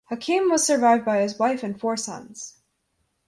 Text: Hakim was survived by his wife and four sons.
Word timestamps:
Hakim 0.05 0.49
was 0.49 0.65
survived 0.65 1.05
by 1.05 1.19
his 1.21 1.37
wife 1.37 1.61
and 1.61 1.79
four 1.79 1.95
sons. 1.95 2.57